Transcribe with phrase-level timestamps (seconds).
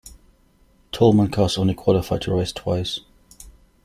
[0.91, 3.01] Toleman cars only qualified to race twice.